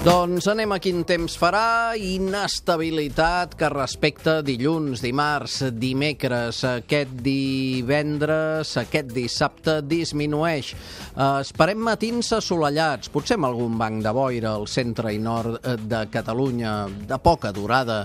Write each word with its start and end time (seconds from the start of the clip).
Doncs 0.00 0.46
anem 0.48 0.72
a 0.72 0.78
quin 0.80 1.02
temps 1.04 1.34
farà. 1.36 1.92
Inestabilitat 1.92 3.52
que 3.60 3.68
respecte 3.68 4.38
dilluns, 4.40 5.02
dimarts, 5.04 5.58
dimecres, 5.76 6.62
aquest 6.64 7.18
divendres, 7.20 8.70
aquest 8.80 9.10
dissabte 9.12 9.74
disminueix. 9.84 10.70
Uh, 11.10 11.42
esperem 11.42 11.82
matins 11.84 12.30
assolellats, 12.32 13.10
potser 13.12 13.36
amb 13.36 13.50
algun 13.50 13.76
banc 13.76 14.00
de 14.06 14.14
boira 14.16 14.54
al 14.54 14.64
centre 14.72 15.12
i 15.12 15.18
nord 15.20 15.58
de 15.84 16.00
Catalunya, 16.08 16.72
de 16.88 17.20
poca 17.20 17.52
durada. 17.52 17.98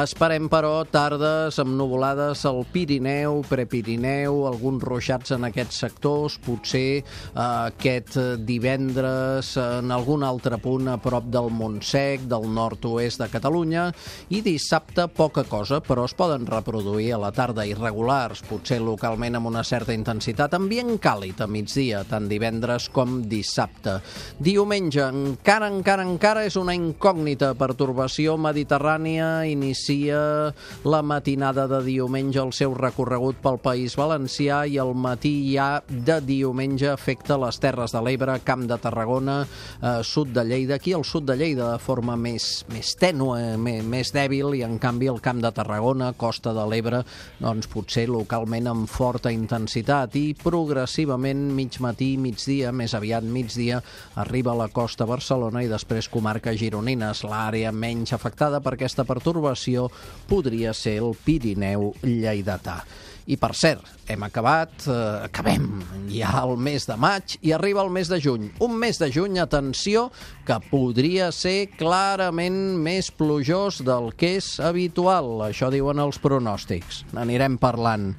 Esperem, 0.00 0.48
però, 0.48 0.86
tardes 0.88 1.60
amb 1.60 1.76
nuvolades 1.76 2.46
al 2.48 2.62
Pirineu, 2.72 3.42
Prepirineu, 3.50 4.46
alguns 4.48 4.88
ruixats 4.88 5.36
en 5.36 5.44
aquests 5.50 5.84
sectors, 5.84 6.40
potser 6.48 7.02
uh, 7.02 7.68
aquest 7.68 8.16
divendres 8.40 9.52
en 9.60 9.92
algun 9.92 10.24
altre 10.24 10.56
punt 10.56 10.88
a 10.88 10.96
prop 10.96 11.28
del 11.42 11.50
Montsec, 11.50 12.26
del 12.30 12.46
nord-oest 12.54 13.20
de 13.22 13.28
Catalunya, 13.32 13.88
i 14.30 14.42
dissabte 14.44 15.08
poca 15.10 15.44
cosa, 15.48 15.80
però 15.82 16.06
es 16.06 16.14
poden 16.14 16.46
reproduir 16.46 17.12
a 17.14 17.20
la 17.22 17.32
tarda 17.34 17.66
irregulars, 17.66 18.44
potser 18.46 18.80
localment 18.82 19.38
amb 19.38 19.50
una 19.50 19.64
certa 19.66 19.94
intensitat, 19.94 20.54
ambient 20.54 20.98
càlid 21.02 21.40
a 21.42 21.48
migdia, 21.50 22.04
tant 22.08 22.28
divendres 22.30 22.88
com 22.92 23.20
dissabte. 23.28 23.98
Diumenge, 24.42 25.02
encara, 25.08 25.70
encara, 25.72 26.06
encara 26.06 26.44
és 26.46 26.56
una 26.60 26.76
incògnita. 26.76 27.52
Pertorbació 27.58 28.36
mediterrània 28.40 29.44
inicia 29.50 30.52
la 30.84 31.02
matinada 31.02 31.66
de 31.70 31.82
diumenge 31.86 32.40
el 32.42 32.52
seu 32.56 32.76
recorregut 32.78 33.40
pel 33.42 33.58
País 33.62 33.96
Valencià 33.98 34.62
i 34.68 34.78
el 34.82 34.94
matí 34.94 35.34
ja 35.52 35.82
de 35.88 36.20
diumenge 36.24 36.90
afecta 36.92 37.38
les 37.40 37.58
Terres 37.62 37.94
de 37.94 38.02
l'Ebre, 38.04 38.38
Camp 38.44 38.66
de 38.68 38.78
Tarragona, 38.82 39.42
eh, 39.80 40.00
sud 40.04 40.32
de 40.34 40.44
Lleida. 40.44 40.76
Aquí 40.76 40.92
al 40.92 41.04
sud 41.04 41.26
de 41.28 41.31
Lleida 41.38 41.70
de 41.72 41.78
forma 41.82 42.16
més, 42.20 42.46
més 42.72 42.92
tènue, 43.00 43.56
més, 43.60 43.82
més 43.84 44.12
dèbil, 44.14 44.54
i 44.58 44.62
en 44.66 44.78
canvi 44.82 45.08
el 45.10 45.20
Camp 45.24 45.42
de 45.42 45.50
Tarragona, 45.54 46.12
Costa 46.18 46.52
de 46.56 46.64
l'Ebre, 46.70 47.02
doncs 47.40 47.68
potser 47.72 48.06
localment 48.10 48.70
amb 48.70 48.90
forta 48.90 49.32
intensitat 49.32 50.16
i 50.20 50.24
progressivament 50.38 51.44
mig 51.56 51.78
matí, 51.84 52.14
migdia, 52.20 52.72
més 52.72 52.96
aviat 52.98 53.24
migdia, 53.24 53.82
arriba 54.22 54.52
a 54.52 54.60
la 54.64 54.70
costa 54.72 55.06
Barcelona 55.08 55.62
i 55.64 55.70
després 55.70 56.10
comarca 56.12 56.56
gironines. 56.56 57.24
L'àrea 57.28 57.72
menys 57.72 58.12
afectada 58.16 58.60
per 58.60 58.76
aquesta 58.76 59.06
pertorbació 59.08 59.88
podria 60.28 60.74
ser 60.76 60.98
el 61.02 61.16
Pirineu 61.24 61.92
lleidatà. 62.02 62.82
I 63.30 63.36
per 63.38 63.52
cert, 63.54 63.86
hem 64.10 64.22
acabat, 64.26 64.86
eh, 64.90 65.24
acabem 65.28 65.68
ja 66.10 66.32
el 66.42 66.56
mes 66.58 66.86
de 66.88 66.96
maig 66.98 67.36
i 67.40 67.52
arriba 67.54 67.82
el 67.84 67.90
mes 67.94 68.08
de 68.10 68.18
juny. 68.20 68.48
Un 68.64 68.74
mes 68.78 68.98
de 68.98 69.08
juny, 69.12 69.38
atenció, 69.38 70.10
que 70.46 70.58
podria 70.70 71.30
ser 71.32 71.70
clarament 71.78 72.76
més 72.82 73.12
plujós 73.14 73.80
del 73.86 74.10
que 74.18 74.34
és 74.40 74.48
habitual. 74.60 75.46
Això 75.46 75.70
diuen 75.70 76.02
els 76.02 76.18
pronòstics. 76.22 77.04
N'anirem 77.14 77.58
parlant. 77.62 78.10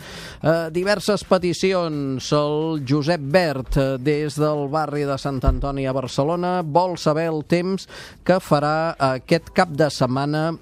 Eh, 0.42 0.70
diverses 0.72 1.26
peticions. 1.28 2.32
El 2.34 2.86
Josep 2.88 3.22
Bert, 3.22 3.78
eh, 3.78 3.98
des 4.00 4.40
del 4.40 4.68
barri 4.70 5.04
de 5.04 5.18
Sant 5.18 5.42
Antoni 5.44 5.86
a 5.86 5.94
Barcelona, 5.94 6.62
vol 6.64 6.98
saber 6.98 7.28
el 7.28 7.44
temps 7.44 7.88
que 8.24 8.40
farà 8.40 8.96
aquest 8.98 9.52
cap 9.54 9.70
de 9.70 9.90
setmana 9.90 10.54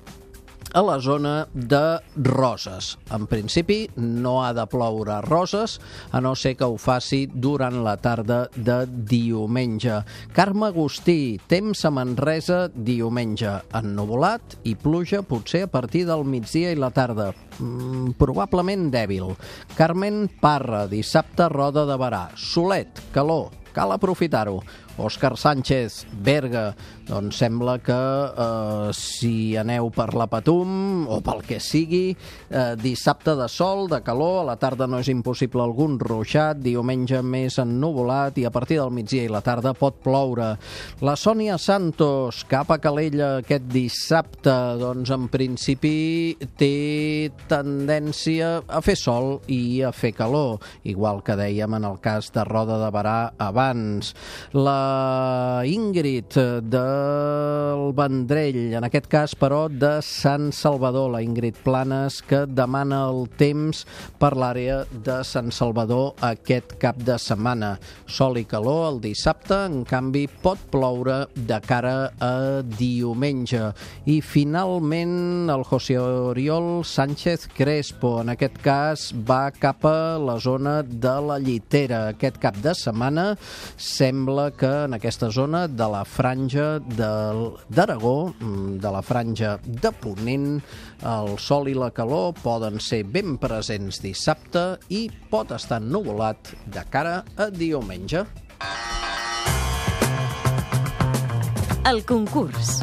a 0.74 0.82
la 0.82 1.00
zona 1.00 1.48
de 1.54 2.00
Roses. 2.16 2.98
En 3.12 3.28
principi 3.28 3.90
no 3.96 4.42
ha 4.46 4.54
de 4.56 4.66
ploure 4.72 5.14
a 5.18 5.22
Roses, 5.22 5.80
a 6.12 6.22
no 6.22 6.36
ser 6.36 6.56
que 6.58 6.68
ho 6.68 6.78
faci 6.80 7.26
durant 7.28 7.82
la 7.84 7.98
tarda 7.98 8.46
de 8.56 8.86
diumenge. 8.88 10.02
Carme 10.36 10.70
Agustí, 10.72 11.40
temps 11.52 11.86
a 11.86 11.92
Manresa 11.92 12.66
diumenge, 12.74 13.58
ennuvolat 13.78 14.60
i 14.64 14.76
pluja 14.76 15.22
potser 15.28 15.66
a 15.68 15.72
partir 15.72 16.06
del 16.10 16.24
migdia 16.26 16.72
i 16.72 16.80
la 16.80 16.92
tarda. 16.96 17.32
Mm, 17.60 18.16
probablement 18.20 18.90
dèbil. 18.94 19.36
Carmen 19.78 20.28
Parra, 20.42 20.86
dissabte, 20.88 21.50
roda 21.52 21.86
de 21.86 21.98
Barà. 22.00 22.30
Solet, 22.36 23.04
calor, 23.12 23.52
cal 23.76 23.92
aprofitar-ho. 23.96 24.62
Òscar 25.00 25.38
Sánchez, 25.40 26.06
Berga, 26.12 26.74
doncs 27.08 27.40
sembla 27.40 27.78
que 27.84 27.96
eh, 27.96 28.90
si 28.96 29.56
aneu 29.60 29.90
per 29.94 30.10
la 30.18 30.28
Patum 30.32 31.08
o 31.12 31.20
pel 31.24 31.42
que 31.48 31.60
sigui, 31.64 32.12
eh, 32.12 32.74
dissabte 32.80 33.36
de 33.40 33.48
sol, 33.52 33.88
de 33.92 34.02
calor, 34.04 34.42
a 34.42 34.48
la 34.52 34.58
tarda 34.60 34.88
no 34.88 35.00
és 35.00 35.10
impossible 35.12 35.64
algun 35.64 35.98
ruixat, 36.00 36.60
diumenge 36.60 37.22
més 37.24 37.58
ennuvolat 37.62 38.40
i 38.42 38.46
a 38.48 38.52
partir 38.52 38.82
del 38.82 38.92
migdia 38.96 39.26
i 39.28 39.32
la 39.32 39.44
tarda 39.46 39.74
pot 39.78 40.02
ploure. 40.04 40.52
La 41.02 41.16
Sònia 41.16 41.58
Santos, 41.62 42.44
cap 42.52 42.72
a 42.76 42.80
Calella 42.84 43.38
aquest 43.40 43.70
dissabte, 43.72 44.56
doncs 44.82 45.14
en 45.16 45.30
principi 45.32 46.36
té 46.60 47.32
tendència 47.52 48.58
a 48.68 48.84
fer 48.84 48.98
sol 49.00 49.38
i 49.52 49.82
a 49.88 49.94
fer 49.96 50.14
calor, 50.18 50.60
igual 50.84 51.24
que 51.24 51.40
dèiem 51.40 51.80
en 51.80 51.88
el 51.88 52.00
cas 52.04 52.32
de 52.36 52.46
Roda 52.48 52.80
de 52.82 52.92
Barà 52.94 53.20
abans. 53.40 54.14
La 54.58 54.81
Ingrid 55.68 56.36
del 56.72 57.82
Vendrell, 57.98 58.74
en 58.78 58.86
aquest 58.88 59.08
cas, 59.12 59.36
però, 59.38 59.66
de 59.70 60.00
Sant 60.06 60.50
Salvador, 60.56 61.12
la 61.14 61.22
Ingrid 61.22 61.60
Planes, 61.66 62.22
que 62.26 62.46
demana 62.50 63.04
el 63.10 63.28
temps 63.40 63.84
per 64.22 64.32
l'àrea 64.40 64.82
de 64.92 65.20
Sant 65.28 65.52
Salvador 65.54 66.16
aquest 66.26 66.76
cap 66.82 66.98
de 66.98 67.18
setmana. 67.22 67.76
Sol 68.08 68.40
i 68.42 68.46
calor 68.50 68.88
el 68.90 69.02
dissabte, 69.04 69.58
en 69.68 69.84
canvi, 69.88 70.26
pot 70.42 70.60
ploure 70.74 71.26
de 71.36 71.60
cara 71.68 72.12
a 72.22 72.62
diumenge. 72.66 73.72
I, 74.06 74.20
finalment, 74.26 75.50
el 75.52 75.66
José 75.68 76.00
Oriol 76.02 76.86
Sánchez 76.88 77.48
Crespo, 77.58 78.18
en 78.24 78.34
aquest 78.34 78.58
cas, 78.64 79.10
va 79.14 79.52
cap 79.54 79.86
a 79.86 80.18
la 80.22 80.40
zona 80.42 80.80
de 80.82 81.16
la 81.28 81.38
Llitera. 81.42 82.08
Aquest 82.16 82.40
cap 82.42 82.58
de 82.64 82.74
setmana 82.78 83.32
sembla 83.78 84.50
que 84.58 84.71
en 84.86 84.96
aquesta 84.96 85.30
zona 85.32 85.66
de 85.68 85.88
la 85.92 86.02
franja 86.08 86.80
d'Aragó, 86.80 88.34
mm, 88.34 88.78
de 88.82 88.92
la 88.92 89.02
franja 89.02 89.58
de 89.64 89.92
Ponent, 89.92 90.62
el 91.04 91.38
sol 91.38 91.70
i 91.70 91.76
la 91.76 91.92
calor 91.92 92.34
poden 92.42 92.80
ser 92.80 93.04
ben 93.04 93.38
presents 93.38 94.02
dissabte 94.02 94.80
i 94.90 95.10
pot 95.30 95.52
estar 95.52 95.82
nuvolat 95.82 96.54
de 96.66 96.84
cara 96.90 97.24
a 97.38 97.50
diumenge. 97.50 98.26
El 101.86 102.06
concurs. 102.06 102.82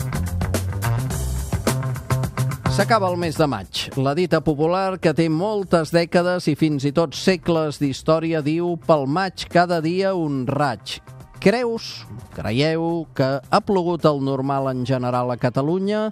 S'acaba 2.78 3.08
el 3.10 3.16
mes 3.18 3.34
de 3.34 3.46
maig. 3.50 3.88
La 3.98 4.12
dita 4.14 4.38
popular, 4.38 5.00
que 5.02 5.10
té 5.10 5.24
moltes 5.26 5.90
dècades 5.90 6.46
i 6.46 6.54
fins 6.54 6.84
i 6.86 6.92
tot 6.94 7.16
segles 7.18 7.80
d'història, 7.82 8.38
diu 8.38 8.76
pel 8.86 9.08
maig 9.10 9.48
cada 9.50 9.80
dia 9.82 10.12
un 10.14 10.44
raig. 10.46 11.00
Creus, 11.38 12.04
creieu, 12.34 13.06
que 13.14 13.28
ha 13.38 13.60
plogut 13.62 14.04
el 14.08 14.18
normal 14.26 14.72
en 14.72 14.84
general 14.86 15.30
a 15.30 15.38
Catalunya 15.38 16.08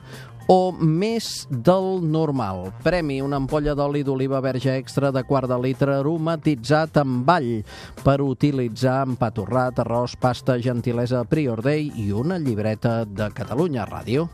o 0.46 0.70
més 0.70 1.48
del 1.50 1.98
normal. 2.06 2.70
Premi 2.84 3.18
una 3.22 3.40
ampolla 3.42 3.74
d'oli 3.74 4.04
d'oliva 4.06 4.40
verge 4.44 4.76
extra 4.78 5.10
de 5.10 5.24
quart 5.26 5.50
de 5.50 5.58
litre 5.58 5.98
aromatitzat 5.98 7.02
amb 7.02 7.30
all 7.30 7.50
per 8.04 8.20
utilitzar 8.22 9.00
en 9.08 9.18
patorrat, 9.18 9.82
arròs, 9.82 10.14
pasta, 10.14 10.60
gentilesa 10.62 11.24
Prior 11.26 11.62
Day 11.66 11.90
i 11.98 12.12
una 12.14 12.38
llibreta 12.38 13.02
de 13.04 13.32
Catalunya 13.34 13.88
Ràdio. 13.90 14.30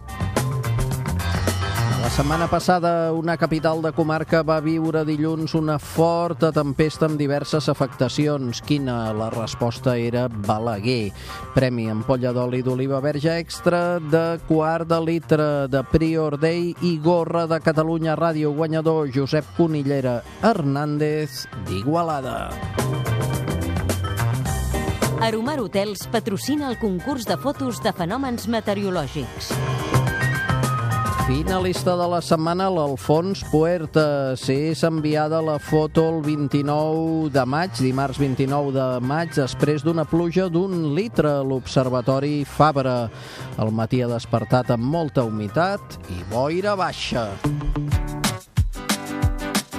La 2.02 2.10
setmana 2.10 2.48
passada, 2.50 3.12
una 3.12 3.36
capital 3.38 3.78
de 3.78 3.92
comarca 3.94 4.40
va 4.42 4.56
viure 4.58 5.04
dilluns 5.06 5.52
una 5.54 5.76
forta 5.78 6.48
tempesta 6.50 7.06
amb 7.06 7.14
diverses 7.14 7.68
afectacions. 7.70 8.58
Quina? 8.66 9.12
La 9.14 9.28
resposta 9.30 9.94
era 9.94 10.24
Balaguer. 10.26 11.12
Premi 11.54 11.86
ampolla 11.92 12.32
d'oli 12.34 12.58
d'oliva 12.66 12.98
verge 12.98 13.36
extra 13.38 14.00
de 14.02 14.40
quart 14.48 14.90
de 14.90 14.98
litre 14.98 15.48
de 15.70 15.84
Prior 15.94 16.40
Day 16.42 16.74
i 16.82 16.96
gorra 16.98 17.46
de 17.46 17.62
Catalunya 17.62 18.18
Ràdio 18.18 18.50
guanyador 18.50 19.06
Josep 19.14 19.54
Conillera 19.54 20.24
Hernández 20.42 21.46
d'Igualada. 21.70 22.50
Aromar 25.22 25.60
Hotels 25.62 26.08
patrocina 26.10 26.66
el 26.66 26.80
concurs 26.82 27.30
de 27.30 27.38
fotos 27.38 27.78
de 27.78 27.94
fenòmens 27.94 28.50
meteorològics. 28.50 29.54
Finalista 31.26 31.94
de 31.96 32.06
la 32.10 32.18
setmana, 32.20 32.66
l'Alfons 32.70 33.44
Puerta. 33.50 34.34
És 34.50 34.82
enviada 34.82 35.40
la 35.42 35.58
foto 35.62 36.04
el 36.10 36.20
29 36.26 37.30
de 37.32 37.44
maig, 37.46 37.78
dimarts 37.78 38.18
29 38.18 38.72
de 38.74 38.86
maig, 39.06 39.30
després 39.36 39.84
d'una 39.86 40.04
pluja 40.04 40.48
d'un 40.50 40.92
litre 40.96 41.30
a 41.38 41.44
l'Observatori 41.46 42.42
Fabra. 42.44 43.08
El 43.62 43.70
matí 43.70 44.02
ha 44.02 44.10
despertat 44.10 44.74
amb 44.74 44.82
molta 44.82 45.24
humitat 45.24 46.00
i 46.10 46.22
boira 46.32 46.74
baixa. 46.76 47.28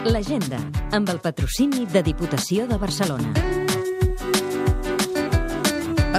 L'agenda, 0.04 0.60
amb 0.92 1.12
el 1.12 1.20
patrocini 1.24 1.86
de 1.92 2.04
Diputació 2.04 2.68
de 2.68 2.80
Barcelona. 2.80 3.53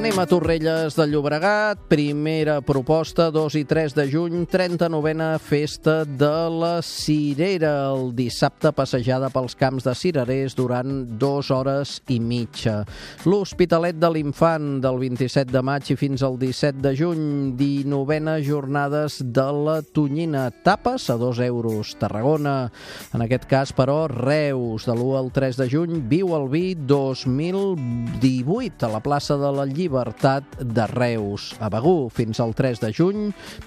Anem 0.04 0.20
a 0.20 0.28
Torrelles 0.28 0.92
de 0.98 1.04
Llobregat, 1.08 1.86
primera 1.88 2.58
proposta, 2.60 3.30
2 3.32 3.54
i 3.56 3.62
3 3.64 3.94
de 3.96 4.04
juny, 4.12 4.42
39a 4.44 5.38
festa 5.40 6.04
de 6.04 6.50
la 6.52 6.82
Cirera. 6.84 7.88
El 7.88 8.12
dissabte 8.12 8.68
passejada 8.76 9.32
pels 9.32 9.56
camps 9.56 9.88
de 9.88 9.94
cirerers 9.96 10.52
durant 10.58 11.16
dues 11.16 11.48
hores 11.48 12.02
i 12.12 12.18
mitja. 12.20 12.84
L'Hospitalet 13.24 13.96
de 13.96 14.10
l'Infant 14.12 14.84
del 14.84 15.00
27 15.06 15.48
de 15.48 15.64
maig 15.64 15.88
i 15.88 15.96
fins 15.96 16.20
al 16.20 16.36
17 16.36 16.84
de 16.84 16.92
juny, 17.00 17.56
19a 17.56 18.36
jornades 18.44 19.24
de 19.24 19.48
la 19.56 19.80
Tonyina. 19.80 20.50
Tapes 20.68 21.08
a 21.08 21.16
2 21.16 21.40
euros. 21.48 21.96
Tarragona, 21.96 22.68
en 23.08 23.24
aquest 23.24 23.48
cas, 23.48 23.72
però, 23.72 24.04
Reus, 24.12 24.84
de 24.84 24.92
l'1 24.98 25.16
al 25.22 25.32
3 25.32 25.64
de 25.64 25.70
juny, 25.78 26.04
Viu 26.12 26.36
el 26.36 26.52
Vi 26.52 26.76
2018 26.76 28.84
a 28.84 28.94
la 28.98 29.00
plaça 29.00 29.40
de 29.40 29.48
la 29.48 29.64
Llibre 29.64 29.93
Llibertat 29.94 30.56
de 30.58 30.88
Reus, 30.90 31.52
a 31.62 31.68
Begú, 31.70 32.08
fins 32.10 32.40
al 32.42 32.50
3 32.58 32.80
de 32.82 32.88
juny, 32.90 33.20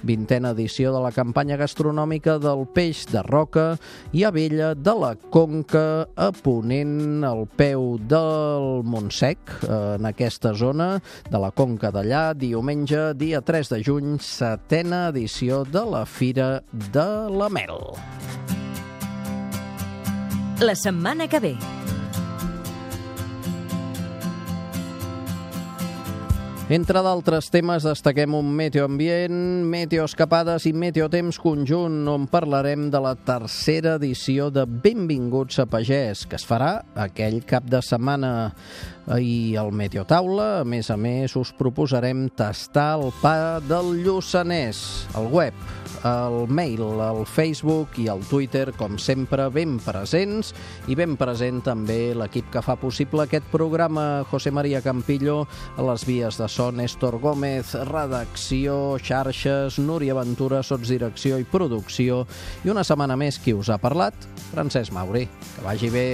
vintena 0.04 0.50
edició 0.52 0.92
de 0.92 1.00
la 1.00 1.14
campanya 1.16 1.56
gastronòmica 1.56 2.36
del 2.44 2.66
peix 2.76 3.06
de 3.08 3.22
roca 3.24 3.78
i 4.12 4.26
a 4.28 4.32
Vella 4.36 4.74
de 4.76 4.96
la 5.00 5.14
Conca, 5.32 6.04
a 6.20 6.28
Ponent, 6.36 7.24
al 7.24 7.46
peu 7.48 7.96
del 8.12 8.84
Montsec, 8.84 9.40
en 9.72 10.12
aquesta 10.12 10.52
zona 10.52 10.98
de 11.32 11.40
la 11.40 11.54
Conca 11.56 11.94
d'allà, 11.96 12.34
diumenge, 12.36 13.14
dia 13.16 13.40
3 13.40 13.72
de 13.78 13.82
juny, 13.88 14.14
setena 14.20 15.06
edició 15.14 15.64
de 15.64 15.88
la 15.88 16.04
Fira 16.04 16.58
de 16.92 17.10
la 17.32 17.48
Mel. 17.48 17.80
La 20.60 20.76
setmana 20.76 21.32
que 21.32 21.40
ve. 21.40 21.77
Entre 26.68 27.00
d'altres 27.00 27.46
temes 27.48 27.86
destaquem 27.88 28.34
un 28.36 28.48
meteoambient, 28.52 29.38
meteoescapades 29.72 30.66
i 30.68 30.74
meteotemps 30.76 31.38
conjunt 31.40 32.02
on 32.12 32.26
parlarem 32.28 32.90
de 32.92 33.00
la 33.00 33.14
tercera 33.16 33.94
edició 33.96 34.50
de 34.52 34.66
Benvinguts 34.68 35.62
a 35.64 35.68
Pagès, 35.72 36.26
que 36.28 36.36
es 36.36 36.44
farà 36.44 36.74
aquell 37.08 37.40
cap 37.48 37.64
de 37.72 37.80
setmana 37.80 38.52
i 39.16 39.56
el 39.56 39.72
Meteotaula. 39.72 40.50
A 40.60 40.68
més 40.68 40.92
a 40.92 41.00
més, 41.00 41.40
us 41.40 41.56
proposarem 41.56 42.28
tastar 42.36 42.98
el 43.00 43.16
pa 43.24 43.62
del 43.64 44.02
Lluçanès, 44.04 44.84
el 45.16 45.32
web 45.32 45.87
el 46.06 46.48
mail, 46.50 46.82
el 46.82 47.26
Facebook 47.26 47.98
i 47.98 48.08
el 48.12 48.22
Twitter, 48.30 48.72
com 48.78 48.98
sempre, 49.02 49.48
ben 49.54 49.78
presents 49.82 50.54
i 50.88 50.98
ben 50.98 51.16
present 51.18 51.62
també 51.66 52.14
l'equip 52.18 52.52
que 52.54 52.64
fa 52.66 52.78
possible 52.80 53.26
aquest 53.26 53.48
programa, 53.54 54.26
José 54.32 54.52
María 54.52 54.82
Campillo, 54.86 55.46
a 55.78 55.88
les 55.90 56.06
vies 56.08 56.38
de 56.38 56.50
so, 56.52 56.70
Néstor 56.72 57.20
Gómez, 57.24 57.74
redacció, 57.90 58.98
xarxes, 59.00 59.80
Núria 59.80 60.18
Ventura, 60.18 60.64
sotsdirecció 60.64 61.40
i 61.42 61.48
producció, 61.48 62.26
i 62.66 62.74
una 62.74 62.86
setmana 62.88 63.18
més 63.18 63.40
qui 63.42 63.56
us 63.58 63.70
ha 63.70 63.82
parlat, 63.82 64.30
Francesc 64.52 64.96
Mauri. 64.96 65.28
Que 65.56 65.66
vagi 65.66 65.94
bé. 65.94 66.08